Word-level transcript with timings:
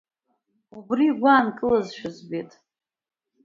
Убри 0.77 1.05
игәы 1.11 1.27
ааннакылазшәа 1.31 2.09
збеит. 2.15 2.51